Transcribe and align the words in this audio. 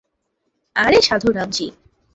আরে 0.75 0.99
সাধু 1.01 1.29
রামজি। 1.31 1.67